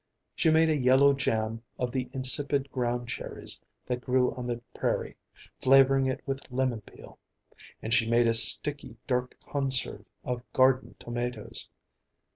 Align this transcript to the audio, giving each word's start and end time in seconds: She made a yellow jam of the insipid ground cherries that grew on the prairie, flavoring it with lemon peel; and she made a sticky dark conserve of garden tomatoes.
She 0.35 0.49
made 0.49 0.71
a 0.71 0.75
yellow 0.81 1.13
jam 1.13 1.61
of 1.77 1.91
the 1.91 2.09
insipid 2.11 2.71
ground 2.71 3.07
cherries 3.07 3.63
that 3.85 4.01
grew 4.01 4.33
on 4.33 4.47
the 4.47 4.59
prairie, 4.73 5.15
flavoring 5.59 6.07
it 6.07 6.23
with 6.25 6.49
lemon 6.51 6.81
peel; 6.81 7.19
and 7.83 7.93
she 7.93 8.09
made 8.09 8.25
a 8.25 8.33
sticky 8.33 8.97
dark 9.05 9.37
conserve 9.47 10.05
of 10.25 10.41
garden 10.53 10.95
tomatoes. 10.97 11.69